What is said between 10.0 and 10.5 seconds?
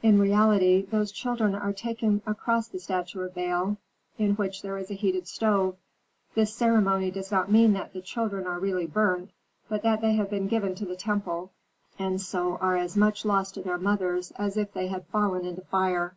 they have been